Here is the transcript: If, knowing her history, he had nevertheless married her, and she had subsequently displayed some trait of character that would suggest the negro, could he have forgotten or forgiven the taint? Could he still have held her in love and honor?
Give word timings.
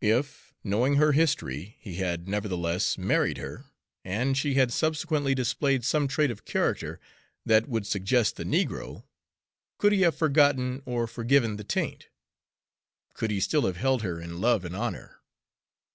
If, 0.00 0.54
knowing 0.64 0.94
her 0.94 1.12
history, 1.12 1.76
he 1.80 1.96
had 1.96 2.28
nevertheless 2.28 2.96
married 2.96 3.36
her, 3.36 3.66
and 4.06 4.34
she 4.34 4.54
had 4.54 4.72
subsequently 4.72 5.34
displayed 5.34 5.84
some 5.84 6.08
trait 6.08 6.30
of 6.30 6.46
character 6.46 6.98
that 7.44 7.68
would 7.68 7.86
suggest 7.86 8.36
the 8.36 8.44
negro, 8.44 9.04
could 9.76 9.92
he 9.92 10.00
have 10.00 10.16
forgotten 10.16 10.80
or 10.86 11.06
forgiven 11.06 11.56
the 11.58 11.62
taint? 11.64 12.08
Could 13.12 13.30
he 13.30 13.38
still 13.38 13.66
have 13.66 13.76
held 13.76 14.00
her 14.00 14.18
in 14.18 14.40
love 14.40 14.64
and 14.64 14.74
honor? 14.74 15.18